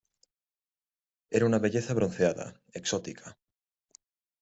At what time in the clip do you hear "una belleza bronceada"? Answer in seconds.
1.51-2.51